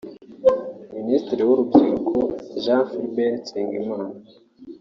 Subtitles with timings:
[0.97, 2.17] Minisitiri w’Urubyiruko
[2.63, 4.07] Jean Philbert Nsengimana